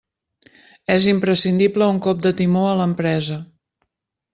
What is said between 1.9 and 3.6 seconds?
un cop de timó a l'empresa.